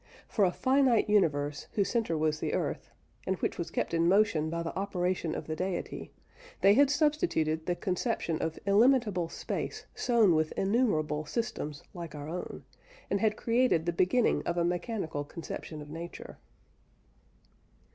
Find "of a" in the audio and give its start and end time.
14.47-14.63